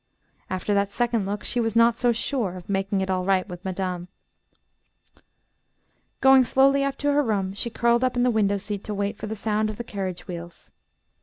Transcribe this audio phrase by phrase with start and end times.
[0.49, 3.63] After that second look, she was not so sure of making it all right with
[3.63, 4.07] madame.
[6.21, 9.15] Going slowly up to her room, she curled up in the window seat to wait
[9.15, 10.71] for the sound of the carriage wheels.